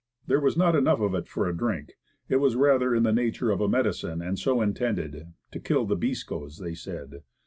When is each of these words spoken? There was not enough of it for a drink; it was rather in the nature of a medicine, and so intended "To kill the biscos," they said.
There 0.25 0.39
was 0.39 0.57
not 0.57 0.75
enough 0.75 0.99
of 0.99 1.13
it 1.13 1.27
for 1.27 1.47
a 1.47 1.55
drink; 1.55 1.93
it 2.27 2.37
was 2.37 2.55
rather 2.55 2.95
in 2.95 3.03
the 3.03 3.13
nature 3.13 3.51
of 3.51 3.61
a 3.61 3.69
medicine, 3.69 4.19
and 4.19 4.39
so 4.39 4.59
intended 4.59 5.27
"To 5.51 5.59
kill 5.59 5.85
the 5.85 5.95
biscos," 5.95 6.57
they 6.59 6.73
said. 6.73 7.21